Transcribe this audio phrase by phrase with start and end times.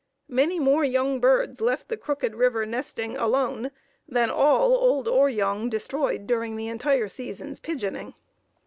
[0.31, 3.69] Many more young birds left the Crooked River nesting alone,
[4.07, 8.15] than all, old or young, destroyed during the entire season's pigeoning.